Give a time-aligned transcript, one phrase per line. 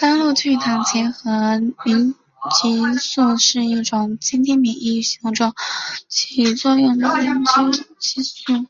[0.00, 2.14] 甘露聚糖结合凝
[2.54, 5.52] 集素是一种在先天免疫系统中
[6.08, 7.44] 起作用的凝
[8.00, 8.66] 集素。